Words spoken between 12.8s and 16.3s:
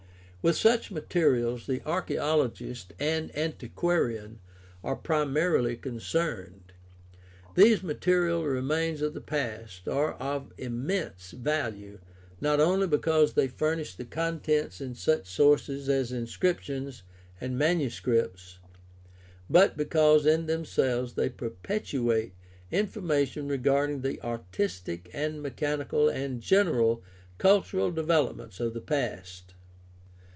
because they furnish the contents in such sources as